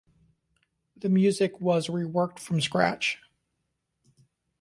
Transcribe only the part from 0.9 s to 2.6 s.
The music was reworked from